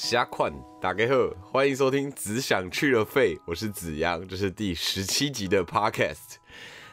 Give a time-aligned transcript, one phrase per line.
[0.00, 6.36] 瞎款打给后，欢迎收听《只想去了肺》，我是子阳，这是第十七集的 Podcast。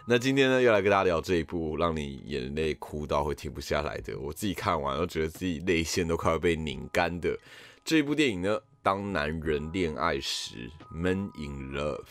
[0.08, 7.38] 那今天呢，又来跟大家聊这一部让你眼泪哭到会停不下来的，我自己看完都觉得自己泪腺都快要被拧干的
[7.84, 10.56] 这一部电影呢，《当男人恋爱时》
[11.00, 12.06] （Men in Love）。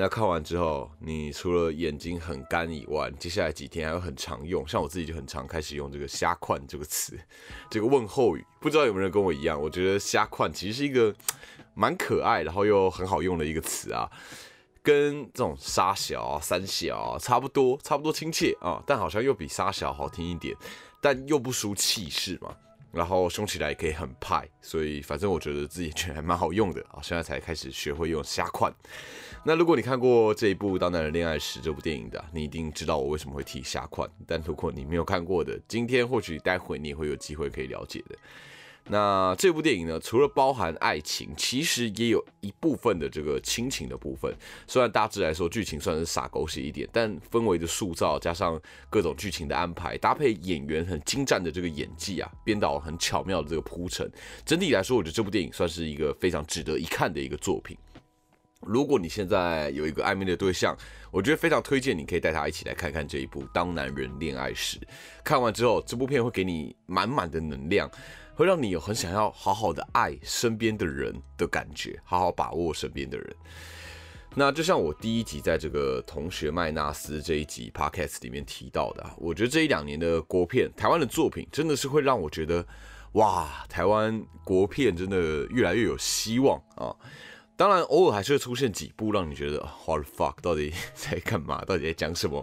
[0.00, 4.66] 那看完之后，你除了眼睛很干以外，接下来几天还会很常用。
[4.66, 7.20] 像我自己就很常开始用这个“虾款”这个词，
[7.70, 8.42] 这个问候语。
[8.62, 9.60] 不知道有没有人跟我一样？
[9.60, 11.14] 我觉得“虾款”其实是一个
[11.74, 14.10] 蛮可爱，然后又很好用的一个词啊，
[14.82, 20.56] 跟这种“沙小”“三小”差不多，差不多亲切啊，但好像又比“沙小”好听一点，
[21.02, 22.56] 但又不输气势嘛。
[22.92, 27.00] 然后凶起来也可以很派，所以反正我觉得自己觉得还蛮好用的啊。
[27.02, 28.72] 现在才开始学会用“虾款”。
[29.44, 34.08] 那如果你看过这一部《当男人恋爱时》这部电影的，你一定知道我为什么会提虾款。
[34.26, 38.16] 但如果你没有看过的，今天或许待会你也会有机会可以了解的。
[38.88, 44.34] 那这部电影呢，除了包含爱情，其实也有一部分的这个亲情的部分。
[44.66, 54.10] 虽然大致来说剧情算是傻狗血一点，但氛围的塑造加上各种剧情的安排，搭配演员很精湛的这个演技啊，编导很巧妙的这个铺陈，
[54.44, 57.76] 整体来说，我觉得这部电影算是一个非常值得一看的一个作品。
[58.62, 60.76] 如果你现在有一个暧昧的对象，
[61.10, 64.78] 我觉得非常推荐你可以带他一起来看看这一部《当男人恋爱时》。
[65.24, 67.90] 看完之后，这部片会给你满满的能量，
[68.40, 73.36] 会让你有很想要好好的爱身边的人的感觉，好好把握身边的人。
[74.34, 82.66] 那就像我第一集在这个同学麦纳斯这一集 podcast 里面提到的，我觉得这一两年的国片，台湾的作品真的是会让我觉得，
[83.12, 86.96] 哇，台湾国片真的越来越有希望啊！
[87.60, 91.62] 当然，偶尔还是会出现几部让你觉得 what the fuck，到底 在干嘛？
[91.66, 92.42] 到底在讲什么？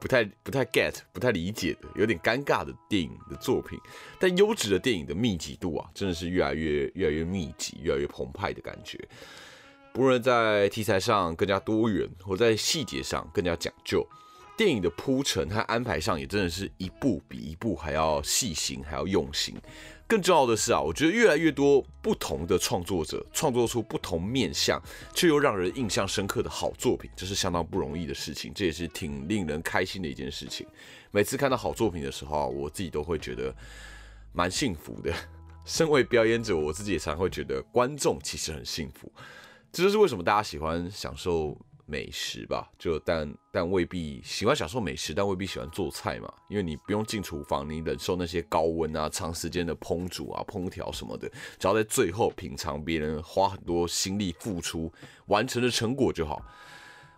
[0.00, 3.78] 不太不太 get，不太理解的，有点尴尬的电影的作品。
[4.18, 8.98] 但优质的电影的密集度啊，真的是越来越越来越密集，越来越澎湃的感觉。
[9.92, 14.04] 不论在题材上更加多元，或在细节上更加讲究，
[14.56, 19.54] 电影的铺陈和安排上也真的是一部比一部还要细心，还要用心。
[20.08, 24.80] 更重要的是啊，我觉得越来越多不同的创作者创作出不同面向
[25.12, 30.66] 却又让人印象深刻的好作品，这是相当不容易的事情，这也是挺令人开心的一件事情。
[31.10, 33.54] 每次看到好作品的时候啊，我自己都会觉得
[34.32, 35.12] 蛮幸福的。
[35.66, 39.10] 身为表演者，我自己也常会觉得观众其实很幸福。
[39.72, 41.58] 这就是为什么大家喜欢享受。
[41.86, 46.32] 美食吧，就但但未必喜欢享受美食，但未必喜欢做菜嘛。
[46.48, 54.92] 因为你不用进厨房，你忍受那些高温啊、长时间的烹煮啊、烹调什么的，只要在最后品尝别人花很多心力付出
[55.26, 56.42] 完成的成果就好。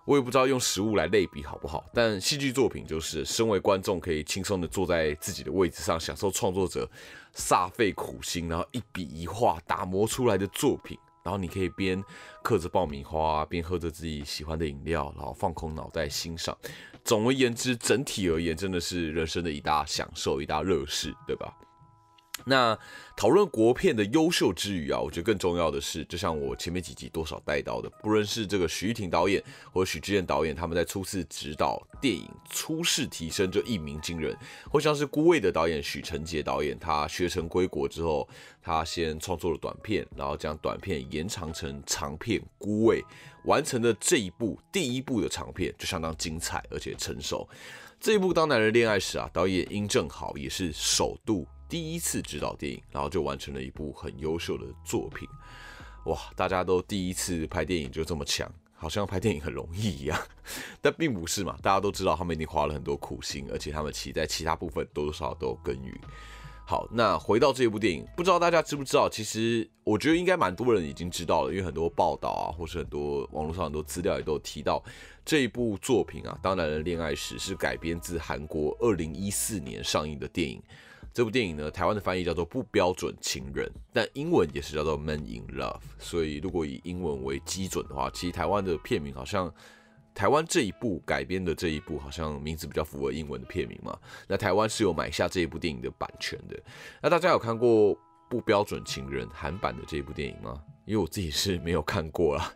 [0.05, 6.89] 我也不知道用食物来类比好不好，但戏剧作品就是身为观众可以轻松的坐在自己的位置上，享受创作者
[7.35, 10.99] 煞费苦心，然后一笔一画打磨出来的作品。
[11.29, 12.03] 然后你可以边
[12.43, 16.57] 嗑着爆米花，边喝着自己喜欢的饮料，然后放空脑袋欣赏。
[17.05, 21.55] 总而言之，整体而言，真的是人生的一大享受，一大乐事，对吧？
[22.49, 22.77] 那
[23.15, 29.43] 讨论国片的优秀之余啊，我觉得更重要的是，就像我前面几集多少带到的，不论是这个徐玉婷导演
[29.73, 34.35] 或许志燕导演，他们在初次指导电影初试提升就一鸣惊人；
[34.71, 38.27] 或像是孤味的导演许成杰导演，他学成归国之后，
[38.63, 43.03] 他先创作了短片，然后将短片延长成长片《孤味》，
[43.45, 47.47] 完成的这一部第一部的长片就相当精彩而且成熟。
[48.01, 51.47] 这一部《当男人恋爱时》啊，导演殷正豪也是首度。
[51.69, 55.29] 第一次指导电影，然后就完成了一部很优秀的作品，
[56.07, 56.19] 哇！
[56.35, 60.19] 大家都第一次拍电影就这么强，好像拍电影很容易一样，
[60.81, 61.59] 但并不是嘛。
[61.63, 65.95] 大家都知道他们一定花了很多苦心，而且他们其在其他部分多多少少都有耕耘。
[66.67, 69.09] 好，那回到这一部电影，不知道大家知不知道？
[69.09, 74.83] 其实我觉得应该蛮多人已经知道了，因为很多报道啊，或是很多网络上很多资料也都提到
[75.25, 76.39] 这一部作品啊。
[76.43, 80.63] 当男人恋爱史是改编自韩国二零一四年上映的电影。
[81.19, 85.75] 这部电影呢，台湾的翻译叫做《不标准情人》，但英文也是叫做《Men in Love》。
[85.99, 89.53] 所以如果以英文为基准的话，其实台湾的片名好像
[90.15, 93.99] 台湾这一部改编的这一部好像名字比较符合英文的片名嘛。
[94.29, 96.57] 那台湾是有买下这一部电影的版权的。
[97.03, 97.97] 那大家有看过
[98.31, 100.63] 《不标准情人》韩版的这一部电影吗？
[100.85, 102.55] 因为我自己是没有看过啦。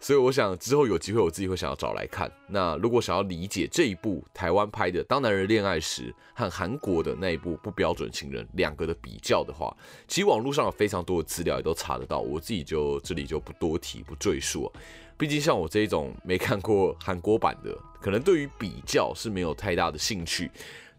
[0.00, 2.30] 所以我想之后有机会我自己会想要找来看。
[2.46, 6.02] 那如果想要理解这一部台湾拍的《当男人恋爱时》
[6.34, 14.72] 和韩国的那一部《不标准情人》两个的比较的话，其实网络上有非常多的资料也都查得到，我自己就这里就不多提不赘述。
[15.16, 20.48] 毕竟像我这一种没看过韩国版的，可能对于比较是没有太大的兴趣。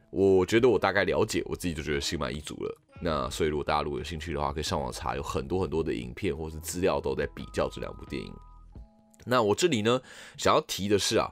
[0.10, 2.78] 我觉得我大概了解，我自己就觉得心满意足了。
[3.02, 8.34] 那所以如果大家如果有兴趣的话，可以上网查，有很多很多的影片或是资料都在比较这两部电影。
[9.26, 10.02] 那我这里呢，
[10.38, 11.32] 想要提的是啊。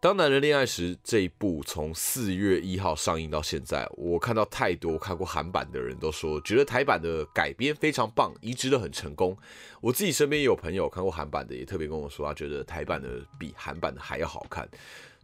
[0.00, 9.38] 当男人恋爱时这一部从四月一号上映到现在，我看到太多看过韩版的人都说，觉得台版的改编非常棒，移植的很成功。
[9.80, 14.68] 我自己身边也有朋友看过韩版的，也特别跟我说，他觉得台版的比韩版的还要好看。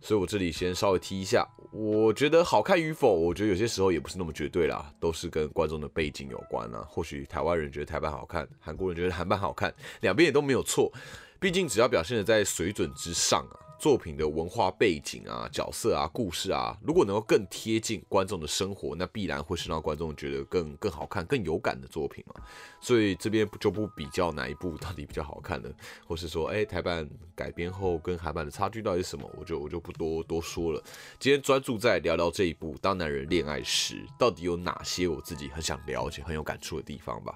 [0.01, 6.87] 所以我这里先稍微提一下，我觉得好看与否，我觉得有些时候也不是那么绝对啦，都是跟观众的背景有关啊。
[6.89, 10.93] 或许台湾人觉得台版好看，韩国人觉得韩版好看，两边也都没有错。
[11.41, 13.67] 毕竟只要表现的在水准之上啊。
[13.79, 22.35] 作品的文化背景啊、角色啊、故事啊，如果能够更贴近观众的生活，那必然会是让观众觉得更更好看、更有感的作品嘛。
[22.81, 25.71] 所以这边就不比较哪一部到底比较好看了，
[26.09, 30.83] 或是说，哎，台版改编后跟韩版的差距到底是什么，我就我就不多多说了。
[31.21, 37.33] 今天专注在聊聊这一部《当男人恋爱时》，到底有哪些我自己很想了解、很有感触的地方吧。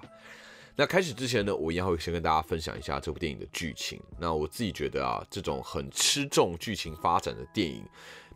[0.75, 4.01] 那开始之前呢，我一样会先跟大家分享一下这部电影的剧情。
[4.19, 7.85] 那我自己觉得啊，这种很吃重剧情发展的电影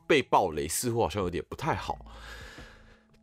[0.06, 1.98] 被暴雷似乎好像有点不太好。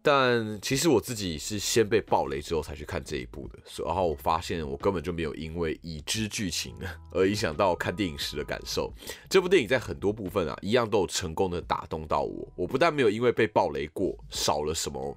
[0.03, 6.75] 但其实我自己是先被暴雷之后才去看这一部的，然后我发现我根本就没有因为已知剧情
[7.11, 8.93] 而影响到看电影时的感受。
[9.31, 12.47] 这部电影在很多部分啊，一样都有成功的打动到我。
[12.55, 15.17] 我不但没有因为被暴雷过少了什么，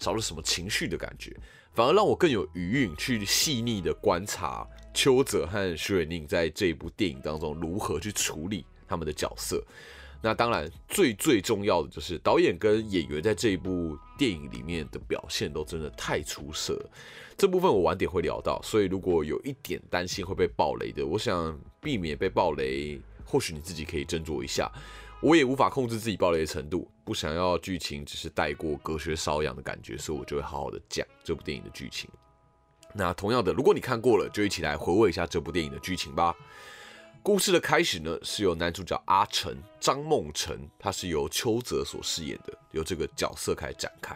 [0.00, 1.32] 少了什么情绪的感觉。
[1.74, 9.62] 反而让我更有余韵去细腻的观察邱泽和徐伟宁在这一部电影当中如何去处理他们的角色。
[10.22, 16.80] 那当然，最最重要的就是导演跟演员在这一部电影里面的表现都真的太出色。
[17.36, 24.70] 这部分我晚点会聊到，所以如果有一点担心会被爆雷的，我想避免被爆雷，或许你自己可以斟酌一下。
[25.24, 32.10] 我也无法控制自己暴雷的程度，不想要剧情只是带过隔靴搔痒的感觉，所以我就会好好的讲这部电影的剧情。
[32.92, 36.36] 那同样的，如果你看过了，就一起来回味一下这部电影的剧情吧。
[37.22, 44.14] 故事的开始呢，是由男主角阿成张梦成，他是由邱泽所饰演的，由这个角色开展开。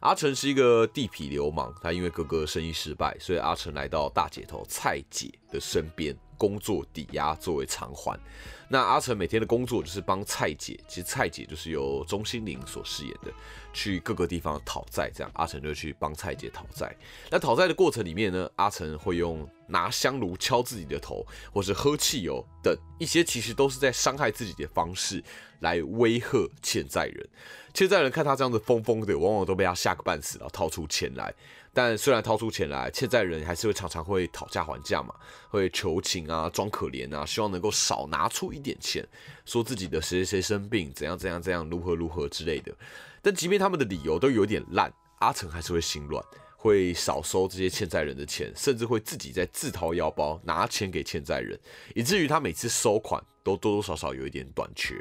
[0.00, 8.18] 阿成是一个地痞流氓，他因为哥哥生意失败，所以阿成来到大姐头蔡姐的身边工作抵押作为偿还。
[8.66, 13.30] 那阿成每天的工作就是帮蔡姐，其实蔡姐就是由钟欣凌所饰演的，
[13.74, 16.96] 去各个地方讨债，这样阿成就去帮蔡姐讨债。
[17.30, 25.22] 那讨债的过程里面呢，阿成会用拿香炉敲自己的头，或是喝汽油等一些其实都是在伤害自己的方式
[25.58, 27.28] 来威吓欠债人。
[27.72, 31.32] 欠债人看他这样子疯疯的，往往都被他吓个半死，然后掏出钱来。
[31.72, 35.14] 但虽然掏出钱来，欠债人还是会常常会讨价还价嘛，
[35.48, 39.06] 会求情啊，装可怜啊，希望能够少拿出一点钱，
[39.44, 42.74] 说自己的谁谁谁生病，怎样怎样怎样，如何如何之类的。
[43.22, 46.20] 但即便他们的理由都有点烂，阿成还是会心软，
[46.56, 51.56] 会少收这些欠债人的钱，甚至会自己在自掏腰包拿钱给欠债人，
[51.94, 54.96] 以至于他每次收款都多多少少有一点短缺。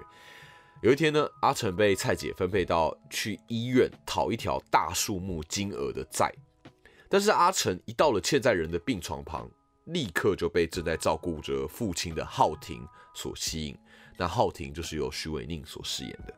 [0.81, 6.33] 有一天呢，阿成被蔡姐分配到去医院讨一条大数目金额的债。
[7.09, 9.49] 但是阿成一到了欠债人的病床旁，
[9.85, 13.77] 立刻就被正在照顾着父亲的浩庭所吸引。
[14.15, 16.33] 那浩庭就是由徐伟宁所饰演的。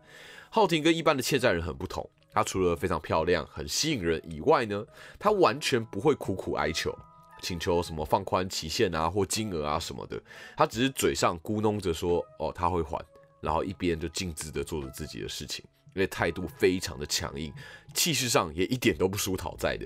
[0.49, 4.83] 浩庭跟一般的欠债人很不同，他除了非常漂亮、很吸引人以外呢，
[5.19, 6.97] 他完全不会苦苦哀求，
[7.43, 10.19] 请求什么放宽期限啊或金额啊什么的。
[10.57, 12.99] 他只是嘴上咕哝着说：“哦，他会还。”
[13.41, 15.65] 然后一边就径自的做着自己的事情。
[15.93, 17.53] 因为态度非常的强硬，
[17.93, 19.85] 气势上也一点都不输讨债的。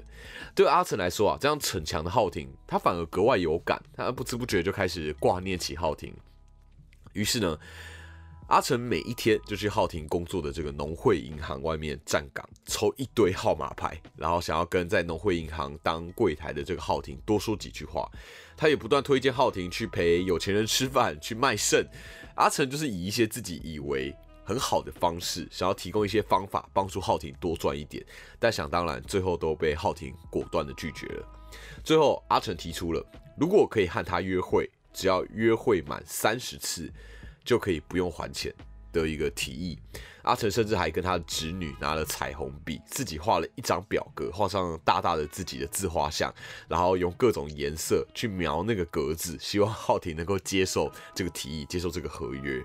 [0.54, 6.14] 对阿成来说啊，这样逞强的浩庭，他反而格外有感，他不知不觉就开始挂念起浩庭。
[7.14, 7.58] 于是呢，
[8.48, 18.10] 阿成每一天就去浩庭工作的这个农会银行外面站岗，抽一堆号码牌，然后想要跟在农会银行当柜台的这个浩庭多说几句话。
[18.56, 21.88] 他也不断推荐浩庭去陪有钱人吃饭，去卖肾。
[22.36, 24.16] 阿成就是以一些自己以为。
[24.48, 28.06] 很好的方式，想要提供一些方法帮助浩庭多赚一点，
[28.38, 31.28] 但想当然，最后都被浩庭果断的拒绝了。
[31.84, 33.04] 最后，阿成提出了，
[33.40, 36.94] 如果可以和他约会，只要约会满三十次，
[37.46, 38.54] 就可以不用还钱
[38.92, 39.78] 的一个提议。
[40.24, 46.34] 阿成甚至还跟他的侄女拿了彩虹笔，自己画了一张表格，画上大大的自己的自画像，
[46.68, 52.60] 然后用各种颜色去描那个格子，希望浩庭能够接受这个提议，接受这个合约。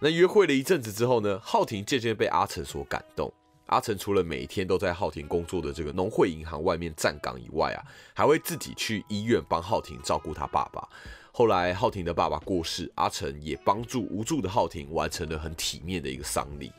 [0.00, 3.30] 那约会了一阵子之后呢，浩庭渐渐被阿成所感动。
[3.70, 7.78] 阿成除了每天都在浩庭工作的这个农会银行外面站岗以外啊，
[8.12, 10.88] 还会自己去医院帮浩庭照顾他爸爸。
[11.32, 16.72] 后来浩庭的爸爸过世，阿成也帮助无助的浩庭完成了很体面的一个丧礼。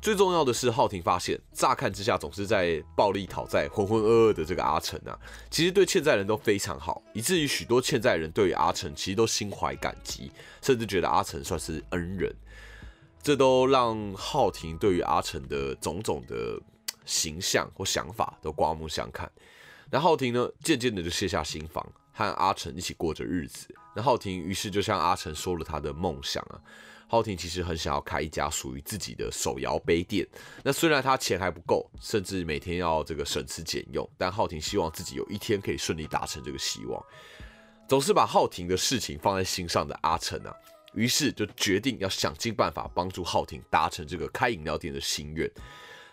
[0.00, 5.18] 最重要的是，浩庭发现，乍看之下总是在暴力讨债、浑浑噩噩的这个阿成啊，
[5.50, 10.30] 其实对欠债人都非常好，以至于许多欠债人对于阿成其实都心怀感激，
[10.62, 12.32] 甚至觉得阿成算是恩人。
[13.22, 16.60] 这都让浩庭对于阿成的种种的
[17.04, 19.30] 形象或想法都刮目相看。
[19.90, 23.74] 那浩庭呢，渐渐的就卸下心防，和阿成一起过着日子。
[23.96, 26.60] 那浩庭于是就向阿成说了他的梦想啊。
[27.10, 30.28] 浩庭其实很想要开一家属于自己的手摇杯店。
[30.62, 37.02] 那虽然他钱还不够，甚至每天要这个省吃俭用，但浩庭希望自己有一天可以顺利达成这个希望。
[37.88, 40.54] 总是把浩庭的事情放在心上的阿成啊，
[40.94, 45.50] 于是就决定要想尽办法帮助浩庭达成这个开饮料店的心愿。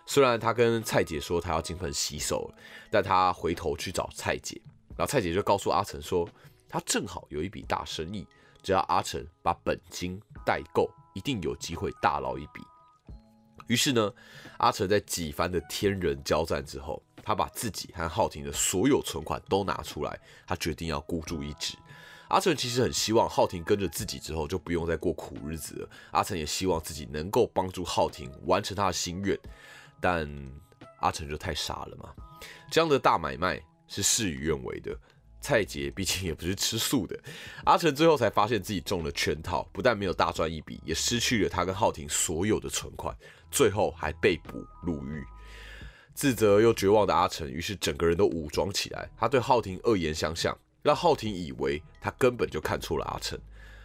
[0.06, 2.54] 虽然他跟蔡姐说他要金盆洗手，
[2.92, 4.62] 但他回头去找蔡姐，
[4.96, 6.30] 然后蔡姐就告诉阿成说，
[6.70, 8.28] 他正好有一笔大生意。
[8.62, 12.62] 只要阿成把本金带够，一定有机会大捞一笔。
[13.68, 14.12] 于是呢，
[14.58, 21.78] 阿成在几番的天人交战之后，他把自己和浩庭的所有存款都拿出来，他决定要孤注一掷。
[22.30, 25.90] 阿成其实很希望浩庭跟着自己之后就不用再过苦日子了。
[26.12, 29.38] 阿成也希望自己能够帮助浩庭完成他的心愿，
[30.00, 30.30] 但
[31.00, 32.14] 阿成就太傻了嘛。
[32.70, 34.98] 这样的大买卖是事与愿违的。
[35.42, 37.16] 蔡杰毕竟也不是吃素的，
[37.66, 43.16] 阿成最后才发现自己中了圈套，不但没有大赚一笔，也失去了他跟浩庭所有的存款，
[43.52, 45.24] 最后还被捕入狱。
[46.16, 53.40] 自责又绝望的阿成，于是整个人都武装起来，他对浩庭恶言相向，让浩庭以为他根本就看错了阿成。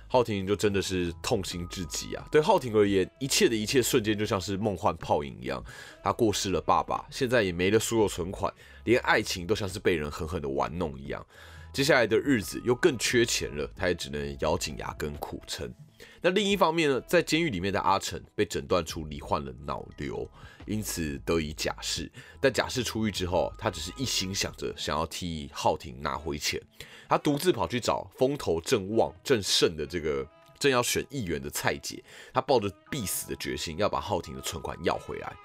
[0.06, 2.28] 浩庭就真的是痛心至极啊！
[2.30, 5.64] 对浩庭而言，一切的一切瞬间就像是梦幻泡影一样。
[6.04, 8.52] 他过世了爸爸，现在也没了所有存款，
[8.84, 11.24] 连爱情都像是被人狠狠的玩弄一样。
[11.72, 15.72] 接下来的日子又更缺钱了，他也只能咬紧牙根苦撑。
[16.20, 20.28] 那另一方面呢，在监狱里面的阿成被诊断出罹患了脑瘤，
[20.70, 22.10] 因此得以假释。
[22.40, 26.60] 但假释出狱之后，他只是一心想着想要替浩庭拿回钱。
[27.08, 30.24] 他独自跑去找风头正旺、正盛的这个
[30.60, 35.36] 正要选议员的蔡姐，他抱着必死的决心要把浩庭的存款要回来。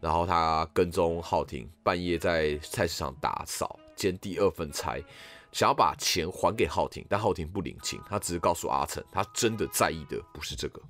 [0.00, 4.98] 然后他跟踪浩庭，半夜在菜市场打扫兼第二份差。
[5.52, 10.80] 想要把钱还给浩庭，但浩庭不领情，他只是告诉阿成，他真的在意的不是这个。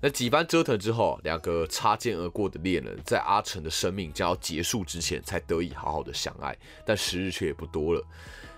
[0.00, 6.56] 那几番折腾之后，两个擦肩而过的恋人，在阿成的生命将要结束之前，才得以好好的相爱。
[6.86, 8.06] 但时日却也不多了，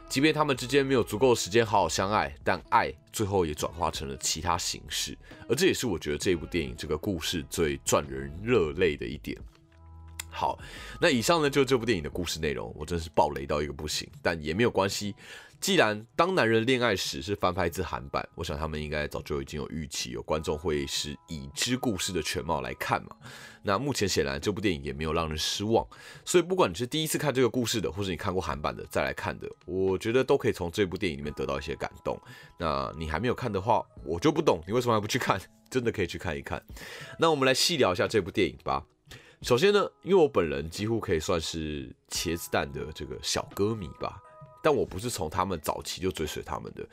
[0.09, 5.17] 即便他们之间没有足够的时间好好相爱，但爱最后也转化成了其他形式。
[5.49, 9.37] 而这也是我觉得这部电影这个故事最赚人热泪的一点。
[10.29, 10.59] 好，
[11.01, 15.15] 那以上呢就这部电影的故事内容，我真是暴雷到一个不行，但也没有关系。
[15.61, 23.11] 既然《当男人恋爱时》是翻拍自韩版，我想他们应该早就已经有预期，有观众会是已知故事的全貌来看嘛。
[23.63, 25.87] 那目前显然这部电影也没有让人失望，
[26.25, 32.19] 所以不管你是第一次看这个故事的，或是你看过韩版的再来看的，我觉得都可以从这部电影里面得到一些感动。
[32.59, 35.39] 那你还没有看的话，我就不懂你为什么还不去看，
[35.69, 36.63] 真的可以去看一看。
[37.19, 38.83] 那我们来细聊一下这部电影吧。
[39.43, 44.23] 首先呢，因为我本人几乎可以算是茄子蛋的这个小歌迷吧，
[44.63, 46.87] 但我不是从他们早期就追随他们的，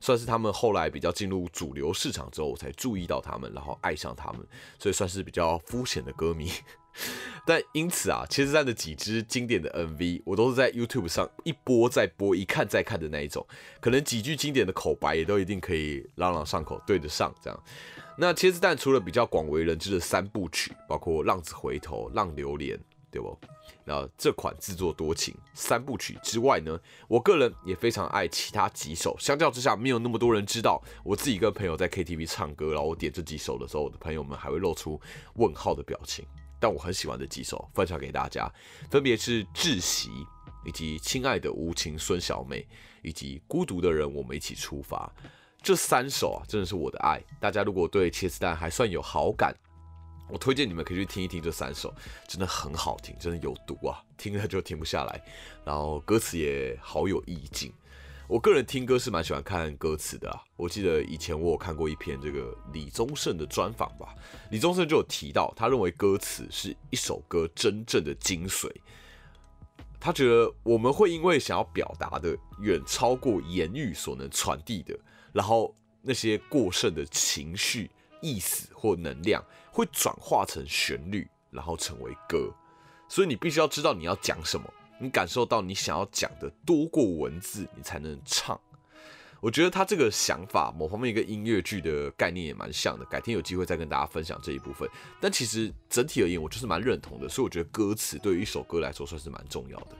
[0.00, 4.46] 算是他们后来比较进入主流市场之后，我才注意到他们，然后爱上他们，
[4.78, 6.50] 所以算是比较肤浅的歌迷。
[7.44, 13.44] 但因此啊，茄子蛋的几支经典的 MV，我都是在 YouTube 上一播再播，一看再看的那一种，
[13.80, 17.62] 可能几句经典的口白也都一定可以朗朗上口，对得上这样。
[18.16, 22.78] 那茄子蛋除了比较广为人知的三部曲，包括《浪子回头》《浪流连》，
[23.14, 23.38] 对不？
[23.84, 29.16] 那这款自作多情三部曲之外呢，我个人也非常爱其他几首。
[29.20, 30.82] 相较之下，没有那么多人知道。
[31.04, 35.00] 我自己跟朋友在 KTV 唱歌，然后我点这几首的时候，我的朋友们还会露出
[35.34, 36.26] 问号的表情。
[36.58, 38.50] 但我很喜欢的几首，分享给大家，
[38.90, 40.08] 分别是《窒息》，
[40.64, 42.60] 以及《亲爱的无情孙小妹》，
[43.02, 45.12] 以及《孤独的人》，我们一起出发。
[45.62, 47.22] 这三首啊，真的是我的爱。
[47.38, 49.54] 大家如果对茄子蛋还算有好感，
[50.28, 51.94] 我推荐你们可以去听一听这三首，
[52.26, 55.22] 真的很好听，真的有毒啊，听了就停不下来。
[55.64, 57.72] 然后歌词也好有意境。
[58.26, 60.42] 我个人听歌是蛮喜欢看歌词的啊。
[60.56, 64.14] 我记得以前我有看过一篇这个李宗盛的专访吧，
[64.50, 68.70] 李宗盛就有提到，他认为歌词是一首歌真正的精髓。
[70.00, 74.98] 他觉得我们会因为想要表达的远超过言语所能传递的。
[75.32, 77.90] 然后那些过剩的情绪、
[78.20, 82.48] 意思或能量会转化成旋律，然后成为歌。
[83.08, 88.58] 所以你必须要知道你要讲什么，你感受到你想要讲的多过文字，你才能唱。
[89.40, 93.04] 我觉得他这个想法某方面跟音乐剧的概念也蛮像的。
[93.06, 94.88] 改天有机会再跟大家分享这一部分。
[95.20, 97.28] 但其实整体而言，我就是蛮认同的。
[97.28, 99.96] 所以我觉得歌词对于一首歌来说算是蛮重要的。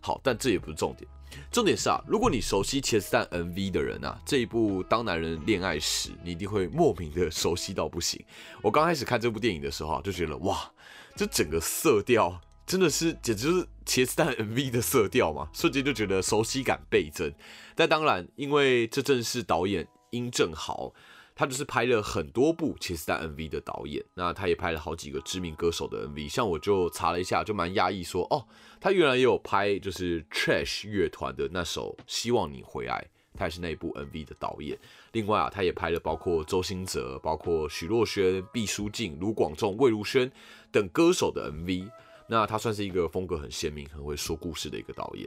[0.00, 1.08] 好，但这也不是重点。
[1.52, 8.18] 重点是啊，如果你熟悉茄子蛋 MV 的人啊，这一部《当男人恋爱时》，你一定会莫名的熟悉到不行。
[8.62, 10.70] 我刚开始看这部电影的时候，就觉得哇，
[11.14, 17.30] 这整个色调真的是简直是茄子蛋 MV 的色调嘛，瞬间就觉得熟悉感倍增。
[17.74, 20.92] 但当然，因为这正是导演殷正豪。
[21.38, 28.44] 他就是拍了很多部茄子蛋 MV 的导演，那他也拍了好几个知名歌手的 MV，像我就查了一下，就蛮讶异，说哦，
[28.80, 33.06] 他原来也有拍就是 Trash 乐团的那首《希望你回来》，
[33.38, 34.76] 他也是那部 MV 的导演。
[35.12, 40.32] 另外啊，他也拍了包括周兴哲、包括许若瑄、毕书尽、卢广仲、魏如萱
[40.72, 41.88] 等歌手的 MV。
[42.30, 45.26] 那他算是一个风格很鲜明、很会说故事的一个导演。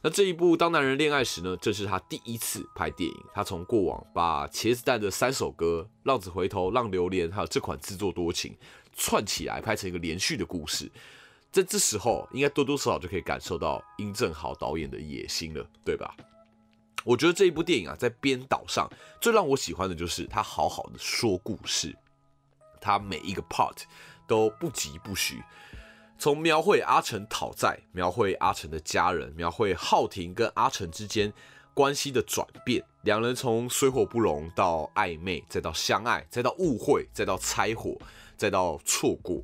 [0.00, 3.16] 那这一部《当男人恋爱时》呢，这是他第一次拍电影。
[3.34, 8.52] 他从过往把茄子蛋的三首歌《浪子回头》《浪榴莲》还有这款《自作多情》
[8.96, 10.90] 串起来，拍成一个连续的故事。
[11.50, 16.16] 在这时候，应该多多少少就可以感受到殷正豪导演的野心了，对吧？
[17.04, 18.88] 我觉得这一部电影啊，在编导上
[19.20, 21.96] 最让我喜欢的就是他好好的说故事，
[22.80, 23.82] 他每一个 part
[24.26, 25.42] 都不疾不徐。
[26.18, 31.32] 从描绘阿成讨债，描绘阿成的家人，描绘浩庭跟阿成之间
[31.72, 37.96] 关系的转变，两人从水火不容到暧昧，再到相爱，再到误会，再到猜火，
[38.36, 39.40] 再到错过。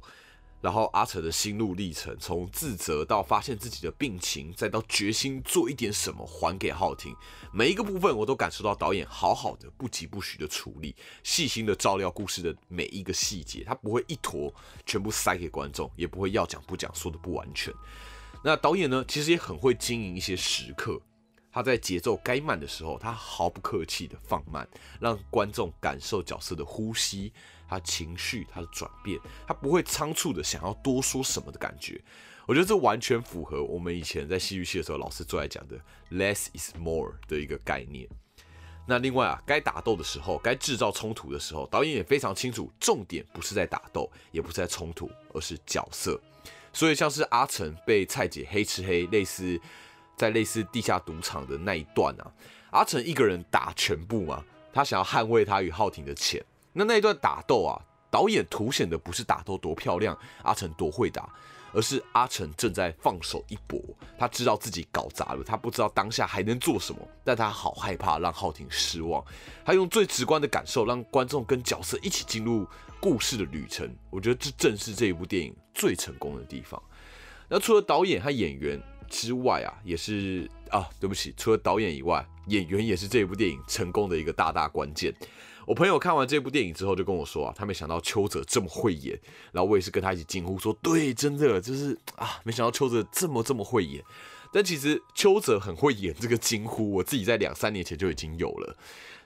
[0.65, 7.15] 然后阿成的心路历程，从自责到发现自己的病情，再到决心做一点什么还给浩庭，
[7.53, 14.51] 每一个部分我都感受到导演好好的不疾不徐的处理，细心的照料故事的每一个细节，他不会一坨
[14.87, 17.71] 全部塞给观众，也不会要讲不讲，说的不完全。
[18.43, 20.99] 那导演呢，其实也很会经营一些时刻，
[21.53, 24.67] 他在节奏该慢的时候，他毫不客气的放慢，
[24.99, 27.35] 让观众感受角色的呼吸。
[27.69, 32.01] 他情绪，他的转变，他不会仓促的想要多说什么的感觉。
[32.47, 35.79] 我觉得这完全符合我们以前在戏剧系的时候老师最爱讲的
[36.11, 38.07] “less is more” 的一个概念。
[38.87, 46.21] 那另外啊，该打斗的时候，该制造冲突的时候，导演也非常清楚，重点不是在打斗，也不是在冲突，而是角色。
[46.71, 49.59] 所以像是阿成被蔡姐黑吃黑，类似
[50.19, 52.31] 在类似地下赌场的那一段啊，
[52.73, 56.45] 阿成一个人打全部嘛，他想要捍卫他与浩庭的钱。
[56.75, 61.33] 那那一段打斗啊，导演凸显的不是打斗多漂亮，阿成多会打，
[61.73, 63.81] 而是阿成正在放手一搏。
[64.19, 69.25] 他知道自己搞砸了，他不知道当下还能做什么，但他好害怕让浩廷失望。
[69.65, 72.67] 他用最直观的感受，让观众跟角色一起进入
[73.01, 73.89] 故事的旅程。
[74.11, 76.83] 我觉得这正是这一部电影最成功的地方。
[77.49, 85.15] 那除了导演和演员之外啊，也是啊，对不起，除了导演以外，演员也是这一部电影成功的一个大大关键。
[85.67, 89.19] 我朋友看完这部电影之后就跟我说啊，他没想到邱泽这么会演，
[89.53, 94.05] 然后我也是跟他一起惊呼说，对，真的就是啊，没想到邱泽这么这么会演。
[94.53, 98.77] 但其实邱泽很会演这个惊呼，我自己在两三年前就已经有了。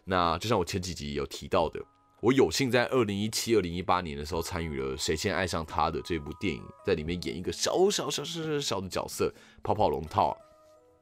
[0.05, 1.79] 那就像我前几集有提到的，
[2.20, 9.31] 我有幸在二零一七、二零一八年的时候参与了《谁先爱上他》的这部电影，在里面演一个小小小小小的角色，
[9.62, 10.35] 跑跑龙套。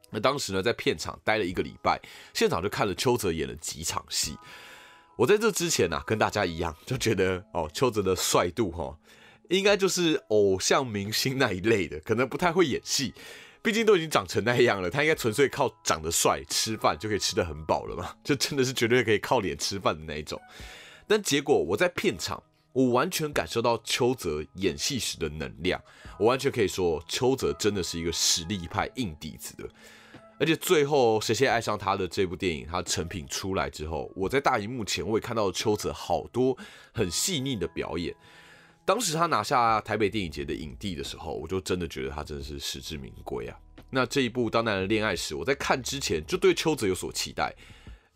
[0.09, 1.97] 那当时呢，在片场待了一个礼拜，
[2.33, 4.35] 现场就看了邱泽演了几场戏。
[5.17, 8.95] 我在这之前呢，跟大家一样，就觉得哦，邱泽的帅度哈，
[9.49, 13.13] 应该就是偶像明星那一类的，可能不太会演戏，
[13.63, 20.39] 毕竟都已经长成那样了，他应该纯粹靠长得帅吃饭就可以吃得很饱了嘛， 就真的是绝对可以靠脸吃饭的那一种。
[21.07, 25.81] 但结果我在片场，我完全感受到邱泽演戏时的能量，
[26.19, 29.67] 我完全可以说邱泽真的是一个实力派硬底子的。
[30.39, 36.55] 而且最后，谁先爱上他的这部电影，它成品出来之后，我在大荧幕前，我也看到了邱泽好多
[36.93, 38.15] 很细腻的表演。
[38.85, 43.59] 当时他拿下台北电影节的影帝的时候，我就真的觉得他真的是实至名归啊。
[43.89, 47.53] 那这一部《当男人恋爱时》，我在看之前就对邱泽有所期待，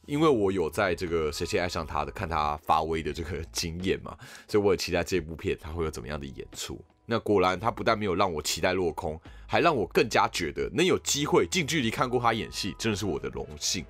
[0.05, 6.79] 因为我有在这个谁先爱上他的看他发威的这个经验嘛，所以我也期待这部片他会有怎么样的演出。
[7.11, 13.83] 那果然，他不但没有让我期待落空，还让我更加觉得能有机会近距离看过他演戏，真的是我的荣幸。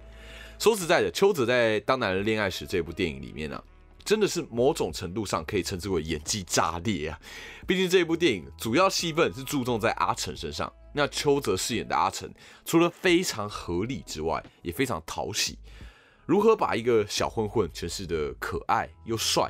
[0.57, 3.63] 说实在的，邱泽在《当男人恋爱时》这部电影里面呢，
[4.03, 7.19] 真的是某种程度上可以称之为演技炸裂啊！
[7.67, 12.27] 毕竟这部电影主要戏份是注重在阿成身上，那邱泽饰演的阿成，
[12.65, 15.59] 除了非常合理之外，也非常讨喜。
[16.25, 19.47] 如何把一个小混混诠释的可爱又帅，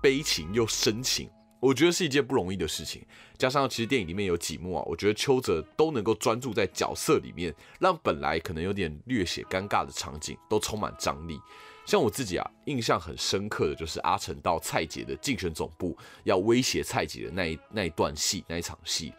[0.00, 1.28] 悲情又深情？
[1.60, 3.06] 我觉得是一件不容易的事情。
[3.38, 11.38] 加上其实电影里面有几幕啊，我觉得邱泽都能够专注在角色里面，让本来可能有点略显尴尬的场景都充满张力。
[11.86, 19.12] 像我自己啊，印象很深刻的就是阿成到蔡姐的竞选总部要威胁蔡姐的那一那一段戏那一场戏。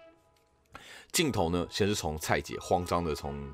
[1.11, 3.51] 镜头呢，先是从蔡姐慌张的从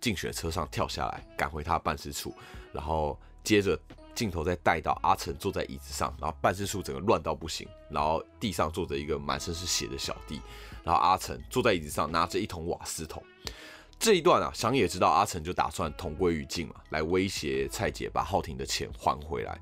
[0.00, 2.32] 竞选车上跳下来，赶回她办事处，
[2.72, 3.78] 然后接着
[4.14, 10.40] 镜头再带到阿成坐在椅子上，然后办事处整个乱到不行，然后地上坐着一个满身是血的小弟，
[10.82, 13.22] 然后阿成坐在椅子上拿着一桶瓦斯桶。
[13.98, 19.58] 这一段啊，想也知道阿成就打算同归于尽嘛，来威胁蔡姐把浩庭的钱还回来。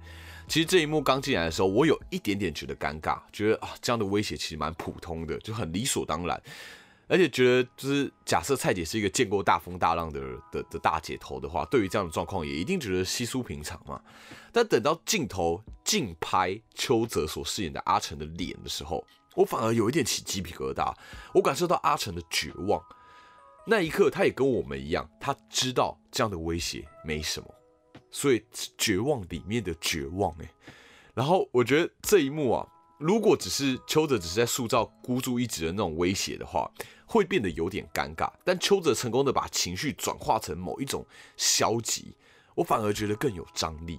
[0.49, 6.43] 其实这一幕刚进来的时候，我有一点点觉得尴尬，觉得啊这样的威胁其实蛮普通的，就很理所当然。
[7.13, 10.19] 而且觉得，就是假设蔡姐是一个见过大风大浪的
[10.51, 14.01] 的的大姐头的话，对于这样的状况，也一定觉得稀疏平常嘛。
[14.51, 20.91] 但等到镜头近拍邱泽所饰演的阿成的脸的时候，我反而有一点起鸡皮疙瘩。
[21.35, 22.83] 我感受到阿成的绝望。
[23.67, 27.55] 那一刻，他也跟我们一样，他知道这样的威胁没什么，
[28.11, 28.43] 所以
[28.79, 30.51] 绝望里面的绝望，哎。
[31.13, 32.67] 然后我觉得这一幕啊。
[33.03, 36.71] 如果只是邱泽只是在塑造孤注一掷的那种威胁的话，
[37.05, 38.31] 会变得有点尴尬。
[38.45, 41.05] 但邱泽成功的把情绪转化成某一种
[41.37, 42.17] 消极，
[42.55, 43.99] 我反而觉得更有张力。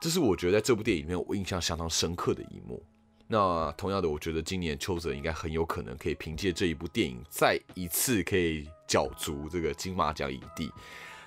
[0.00, 2.80] 这是我觉得在这部电影里面我印象相当深刻的一幕。
[3.26, 10.70] 那同样的，我觉得今年邱泽应该很有可能可以凭借这一部电影再一次可以角逐这个金马奖影帝。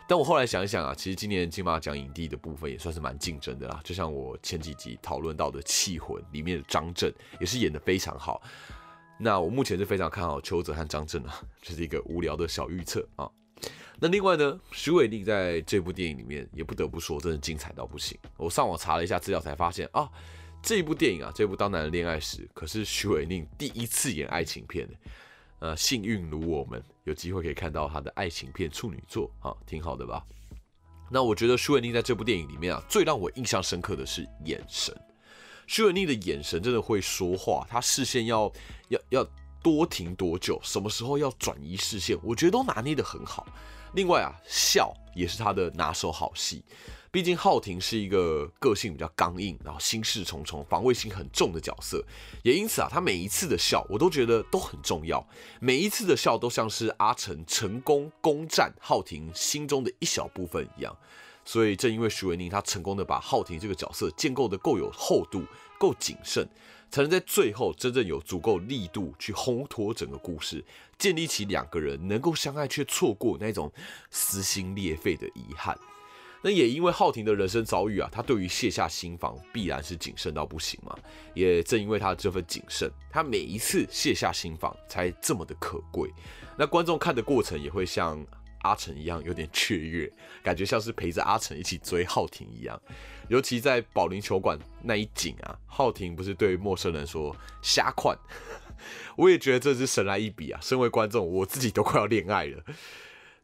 [0.07, 3.81] 但我后来想一想啊，其实今年金马奖影帝的部分也算是蛮竞争的啦。
[3.83, 8.41] 就像我前几集讨论到的《气魂》里面的张震，也是演的非常好。
[9.17, 13.27] 那我目前是非常看好邱泽和张震啊，这是一个无聊的小预测啊。
[13.97, 18.15] 那另外呢，徐伟宁在这部电影里面也不得不说，真的精彩到不行。
[18.37, 20.07] 我上网查了一下资料，才发现啊，
[20.61, 24.87] 这部电影啊，这部《当男人恋爱时》可是徐伟宁第一次演爱情片
[25.65, 30.23] 呃，幸运如我们有机会可以看到他的爱情片处女作啊，挺好的吧？
[31.09, 34.95] 那我觉得舒文丽在这部电影里面啊，最让我印象深刻的是眼神。
[35.65, 38.51] 舒文丽的眼神真的会说话，他视线要
[38.89, 39.27] 要要
[39.63, 43.47] 多停多久，什么时候要转移视线，我觉得都拿捏得很好。
[43.93, 46.63] 另外啊，笑也是他的拿手好戏。
[47.15, 52.03] 毕竟浩廷是一个个性比较刚硬，然后心事重重、防卫心很重的角色，
[52.43, 55.25] 也因此啊，他每一次的笑，我都觉得都很重要。
[55.61, 60.93] 每一次的笑都像是阿成成功攻占浩廷心中的一小部分一样。
[61.45, 65.41] 所以正因为徐维宁他成功的把浩廷这个角色建构的够有厚度、
[65.79, 66.45] 够谨慎，
[66.91, 70.61] 才能在最后真正有足够力度去烘托整个故事，
[70.97, 73.71] 建立起两个人能够相爱却错过那种
[74.11, 75.79] 撕心裂肺的遗憾。
[76.45, 80.95] 那也因为浩廷的人生遭遇啊，他对于卸下心防必然是谨慎到不行嘛。
[81.33, 86.07] 也正因为他的这份谨慎，他每一次卸下心防才这么的可贵。
[86.55, 88.23] 那观众看的过程也会像
[88.61, 90.07] 阿成一样有点雀跃，
[90.43, 92.79] 感觉像是陪着阿成一起追浩廷一样。
[93.27, 98.15] 尤其在保龄球馆那一景啊，浩廷不是对陌生人说瞎款，
[99.17, 100.59] 我也觉得这是神来一笔啊。
[100.61, 102.63] 身为观众，我自己都快要恋爱了。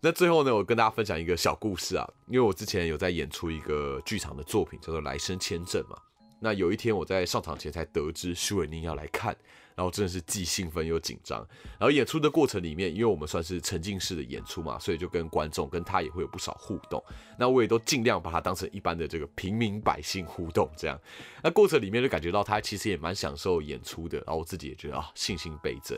[0.04, 5.96] 那最后呢，我跟大家分享一个小故事啊，因为我之前有在演出一个剧场的作品，叫做《来生签证》嘛。
[6.40, 9.28] 那有一天我在上场前才得知徐伟宁要来看，
[9.76, 11.48] 然后真的是既兴奋又紧张。
[11.78, 17.00] 然后演出的过程里面，因为我们算是沉浸式的演出嘛，所以就跟观众跟他也会有不少互动。
[17.38, 21.00] 那我也都尽量把他当成一般的这个平民百姓互动这样。
[21.44, 25.96] 那过程里面就感觉到他其实也蛮享受演出的，然后我自己也觉得啊信心倍增。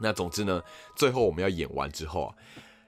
[0.00, 0.62] 那总之呢，
[0.96, 2.34] 最后我们要演完之后啊。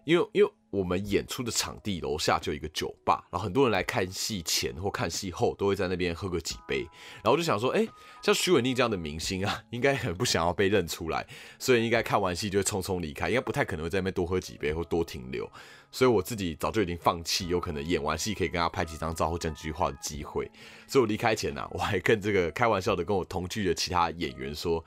[0.04, 6.86] 因为因为我们演出的场地楼下就有一个酒吧，然后很多人来看戏前或看戏后都会在那边喝个几杯，
[7.16, 7.86] 然后我就想说，哎，
[8.22, 11.26] 像徐伟宁这样的明星啊，应该很不想要被认出来，
[11.58, 15.46] 所以应该看完戏就会匆匆离开，应该不太可能会在那边多喝几杯或多停留，
[15.90, 20.50] 所以我自己早就已经放弃有可能演完戏可以跟他拍几张照或讲几句话的机会，
[20.86, 24.82] 所以我离开前呢，我还跟这个开玩笑的跟我同剧的其他演员说。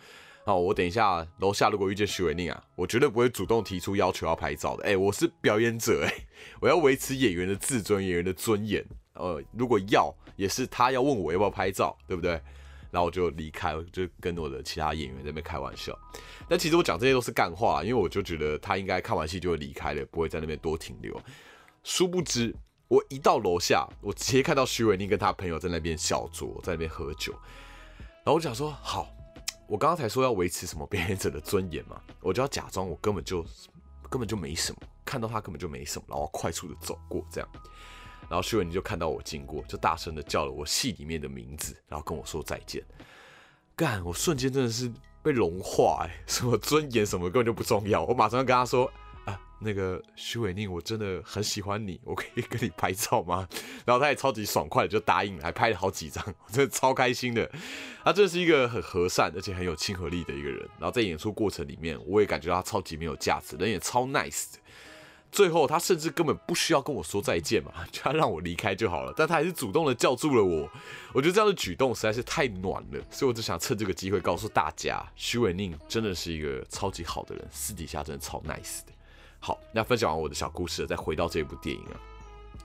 [0.47, 4.84] 好，我等一下楼下如果遇见徐伟宁啊，我绝对不会主动提出要求要拍照的。
[4.84, 6.13] 哎，我是表演者，哎，
[6.62, 8.86] 我要维持演员的自尊、演员的尊严。
[9.13, 12.34] 呃，如果要，也是他要问我要不要拍照，对不对？
[12.91, 15.97] 然后我就离开，就跟我的其他演员在那边开玩笑。
[16.47, 21.19] 但其实我讲这些都是干话，因为我就觉得他应该看完戏就会离开了，不会在那边多停留。
[21.84, 22.55] 殊不知，
[22.88, 27.34] 我一到楼下，我直接看到徐伟宁跟他朋友在那边小酌，在那边喝酒。
[28.23, 29.08] 然后我就想说，好。
[29.67, 33.43] 我刚刚才说要维持什么表演者的尊严嘛， 我就要假装我根本就
[34.10, 37.49] 根本就没什么，看到他根本就没什么，然后快速的走过这样，
[38.30, 42.84] 然后徐文宁就看到我经过，就大声的叫了我戏里面的名字，然后跟我说再见。
[43.75, 48.91] 干，我瞬间真的是被融化哎，什么尊严什么根本就不重要，我马上跟他说。
[49.59, 53.47] 那个徐伟宁，我真的很喜欢你，我可以跟你拍照吗？
[53.85, 57.49] 然后他也超级爽快的就答应，还拍了好几张，我 真的超开心的。
[58.03, 60.59] 他真的是一个很和善而且很有亲和力的一个人。
[60.77, 64.59] 然后在演出过程里面，我也感觉到他超级没有架子，人也超 nice 的。
[65.31, 69.13] 最后他甚至根本不需要跟我说再见嘛， 就要让我离开就好了。
[69.17, 70.69] 但他还是主动的叫住了我。
[71.13, 78.94] 我觉得这样的举动实在是太暖了，所以我就想趁这个机会告诉大家，徐伟宁真的是一个超级好的人，私底下真的超 nice 的。
[79.45, 82.01] 好，那分享完我的小故事，再回到这部电影啊。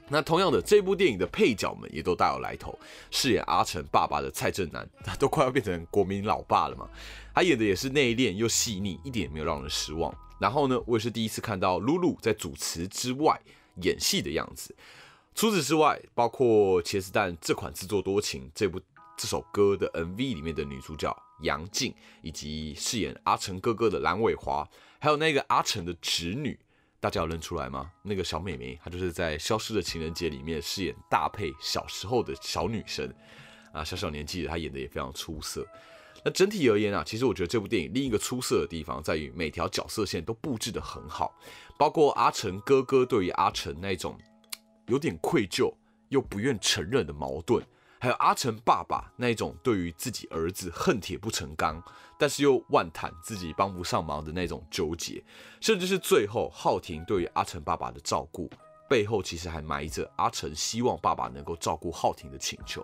[0.09, 2.79] 那同样的，这部电影的配角们也都大有来头。
[3.11, 6.89] 饰演阿成爸爸的蔡正南，他都快要变成国民老爸了嘛。
[7.35, 10.11] 他演的也是内敛又细腻，一点也没有让人失望。
[10.39, 13.39] 然后呢，我也是第一次看到露露在主持之外
[13.83, 14.75] 演戏的样子。
[15.35, 18.81] 除此之外，包括《茄子蛋》这款自作多情这部
[19.19, 24.67] 这首歌的 MV 里面的女主角杨静，以及饰演阿成哥哥的蓝伟华，
[24.99, 26.59] 还有那个阿成的侄女。
[27.01, 27.91] 大家有认出来吗？
[28.03, 33.11] 那个小美眉，她就是在《消失的情人节》里面饰演大佩小时候的小女生
[33.73, 35.67] 啊，小小年纪她演的也非常出色。
[36.23, 41.35] 那整体而言啊，其实我觉得这部电影另一个出色的地方在于每条角色线都布置的很好，
[41.79, 44.19] 包括阿成哥哥对于阿成那种
[44.87, 45.73] 有点愧疚
[46.11, 47.65] 又不愿承认的矛盾。
[48.01, 51.81] 还有阿成爸爸那一种对于自己儿子恨铁不成钢，
[52.19, 55.23] 但是又万谈自己帮不上忙的那种纠结，
[55.61, 58.51] 甚至是最后浩婷对于阿成爸爸的照顾
[58.89, 62.83] 背后，其实还埋着阿成希望爸爸能够照顾浩婷的请求，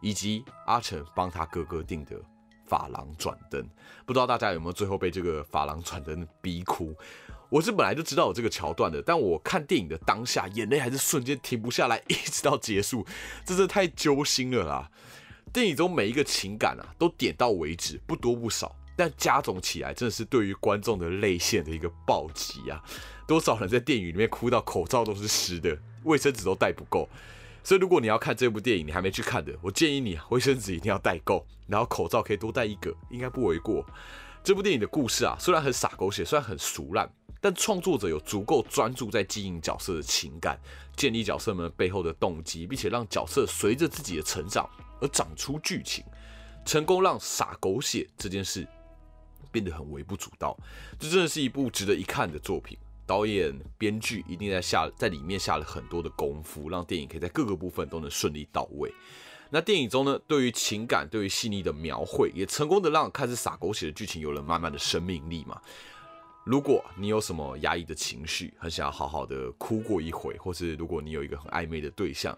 [0.00, 2.20] 以及阿成帮他哥哥定的
[2.66, 3.64] 法郎转灯。
[4.04, 6.92] 不知道大家有没有最后被这个法郎转灯逼哭？
[7.50, 13.04] 我是本来就知道有这个桥段的，但我看电影的当下，眼泪还是瞬间停不下来，一直到结束，
[13.44, 14.88] 真是太揪心了啦！
[15.52, 22.80] 电影中每一个情感啊，都点到为止，不多不少，但加总起来，真的是对于观众的泪腺的一个暴击啊！
[23.26, 27.08] 多少人在电影里面哭到口罩都是湿的，卫生纸都带不够。
[27.64, 33.84] 所以如果你要看这部电影，你还没去看的，我建议你卫生纸一定要带够，然后口罩可以多带一个，应该不为过。
[34.42, 37.10] 这部电影的故事啊，虽然很傻狗血，虽然很俗烂。
[37.42, 40.60] 但创作者有足够专注在经营角色的情感，
[40.94, 44.68] 建立角色们背后的动机，并且让角色随着自己的成长
[45.00, 46.04] 而长出剧情，
[46.66, 48.68] 成功让傻狗血这件事
[49.50, 50.54] 变得很微不足道。
[50.98, 52.76] 这真的是一部值得一看的作品。
[53.06, 58.92] 导演、编剧一定在下在里面下了很多的功夫，让电影可以在各个部分都能顺利到位。
[59.52, 65.60] 那电影中呢，对于情感、对于细腻的描绘，也成功的让看似傻狗血的剧情有了满满的生命力嘛。
[66.44, 72.36] 如果你有什么压抑的情绪，很想要好好的哭过一回，或是如果你有一个很暧昧的对象，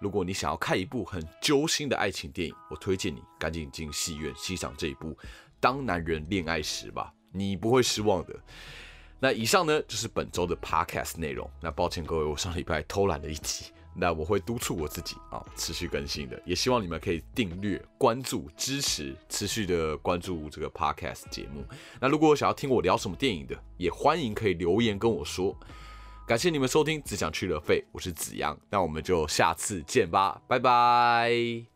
[0.00, 5.10] 如果你想要看一部很揪心的爱情电影，我推荐你赶紧进戏院欣赏这一部
[5.60, 8.34] 《当男人恋爱时》吧，你不会失望的。
[9.20, 11.48] 那以上呢就是本周的 Podcast 内容。
[11.60, 13.72] 那抱歉各位，我上礼拜偷懒了一集。
[13.96, 21.64] 那我会督促我自己啊，持续更新的，也希望你们可以订阅、关注、支持，持续的关注这个 podcast 节目。
[22.00, 25.56] 那如果想要听我聊什么电影的，也欢迎可以留言跟我说。
[26.26, 31.73] 感谢你们收听《只想去了费》，我是子阳，那我们就下次见吧，拜拜。